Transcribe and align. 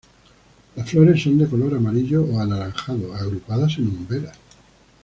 Las 0.75 0.89
flores 0.89 1.21
son 1.21 1.37
de 1.37 1.45
color 1.47 1.75
amarillo 1.75 2.23
o 2.25 2.39
anaranjado 2.39 3.13
agrupadas 3.13 3.77
en 3.77 3.89
umbelas. 3.89 4.35